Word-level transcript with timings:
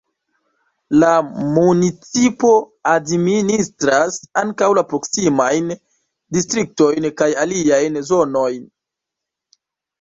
La 1.01 1.09
municipo 1.57 2.53
administras 2.93 4.19
ankaŭ 4.43 4.71
la 4.79 4.85
proksimajn 4.95 5.71
distriktojn 6.39 7.11
kaj 7.23 7.31
aliajn 7.47 8.05
zonojn. 8.13 8.69